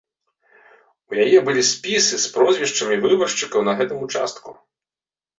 У 1.09 1.17
яе 1.25 1.39
былі 1.49 1.63
спісы 1.71 2.15
з 2.23 2.31
прозвішчамі 2.37 2.95
выбаршчыкаў 3.03 3.59
на 3.69 3.75
гэтым 3.83 3.99
участку. 4.07 4.49